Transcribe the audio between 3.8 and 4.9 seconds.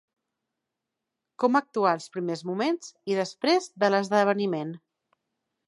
de l'esdeveniment.